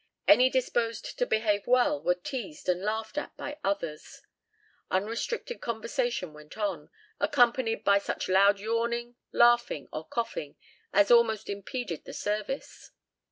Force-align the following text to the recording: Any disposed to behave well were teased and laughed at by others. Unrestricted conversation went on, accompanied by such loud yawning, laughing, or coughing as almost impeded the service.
Any 0.27 0.49
disposed 0.49 1.19
to 1.19 1.27
behave 1.27 1.67
well 1.67 2.01
were 2.01 2.15
teased 2.15 2.67
and 2.67 2.81
laughed 2.81 3.19
at 3.19 3.37
by 3.37 3.59
others. 3.63 4.23
Unrestricted 4.89 5.61
conversation 5.61 6.33
went 6.33 6.57
on, 6.57 6.89
accompanied 7.19 7.83
by 7.83 7.99
such 7.99 8.27
loud 8.27 8.59
yawning, 8.59 9.17
laughing, 9.31 9.89
or 9.93 10.03
coughing 10.07 10.55
as 10.91 11.11
almost 11.11 11.51
impeded 11.51 12.05
the 12.05 12.13
service. 12.15 12.89